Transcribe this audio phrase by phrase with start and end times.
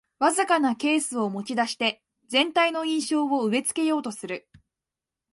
[0.17, 4.49] わずかなケースを持ちだして全体の印象を植え付けようとする